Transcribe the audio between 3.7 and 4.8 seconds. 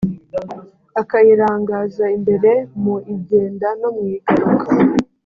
no mu igaruka.